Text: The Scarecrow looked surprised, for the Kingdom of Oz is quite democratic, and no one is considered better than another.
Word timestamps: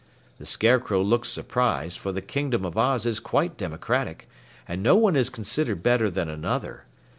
The 0.39 0.47
Scarecrow 0.47 1.03
looked 1.03 1.27
surprised, 1.27 1.99
for 1.99 2.11
the 2.11 2.23
Kingdom 2.23 2.65
of 2.65 2.75
Oz 2.75 3.05
is 3.05 3.19
quite 3.19 3.55
democratic, 3.55 4.27
and 4.67 4.81
no 4.81 4.95
one 4.95 5.15
is 5.15 5.29
considered 5.29 5.83
better 5.83 6.09
than 6.09 6.27
another. 6.27 6.85